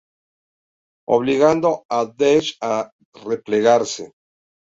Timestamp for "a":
1.97-1.99, 2.71-2.73